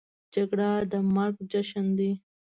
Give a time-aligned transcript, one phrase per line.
[0.33, 2.11] جګړه د مرګ جشن دی